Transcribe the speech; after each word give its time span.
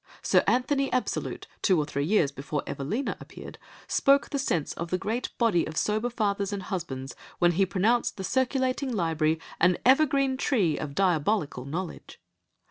Sir 0.23 0.43
Anthony 0.47 0.91
Absolute, 0.91 1.45
two 1.61 1.77
or 1.77 1.85
three 1.85 2.05
years 2.05 2.31
before 2.31 2.63
Evelina 2.65 3.15
appeared, 3.19 3.59
spoke 3.87 4.31
the 4.31 4.39
sense 4.39 4.73
of 4.73 4.89
the 4.89 4.97
great 4.97 5.29
body 5.37 5.63
of 5.63 5.77
sober 5.77 6.09
fathers 6.09 6.51
and 6.51 6.63
husbands, 6.63 7.15
when 7.37 7.51
he 7.51 7.67
pronounced 7.67 8.17
the 8.17 8.23
circulating 8.23 8.91
library 8.91 9.39
an 9.59 9.77
evergreen 9.85 10.37
tree 10.37 10.75
of 10.75 10.95
diabolical 10.95 11.65
knowledge. 11.65 12.19